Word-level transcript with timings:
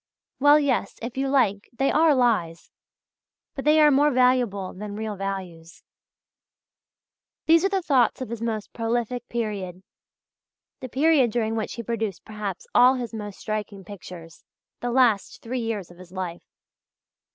Well 0.39 0.59
yes, 0.59 0.97
if 1.03 1.15
you 1.15 1.27
like, 1.29 1.69
they 1.71 1.91
are 1.91 2.15
lies; 2.15 2.71
but 3.53 3.65
they 3.65 3.79
are 3.79 3.91
more 3.91 4.09
valuable 4.09 4.73
than 4.73 4.95
real 4.95 5.15
values" 5.15 5.83
(page 7.45 7.45
23). 7.45 7.45
These 7.45 7.65
are 7.65 7.69
the 7.69 7.81
thoughts 7.83 8.19
of 8.19 8.29
his 8.29 8.41
most 8.41 8.73
prolific 8.73 9.29
period 9.29 9.83
the 10.79 10.89
period 10.89 11.29
during 11.31 11.55
which 11.55 11.75
he 11.75 11.83
produced 11.83 12.25
perhaps 12.25 12.65
all 12.73 12.95
his 12.95 13.13
most 13.13 13.37
striking 13.37 13.83
pictures 13.83 14.43
the 14.79 14.89
last 14.89 15.43
three 15.43 15.59
years 15.61 15.91
of 15.91 15.99
his 15.99 16.11
life. 16.11 16.47